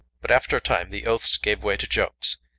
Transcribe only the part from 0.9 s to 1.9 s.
oaths gave way to